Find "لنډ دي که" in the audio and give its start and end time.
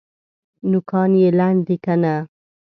1.39-1.93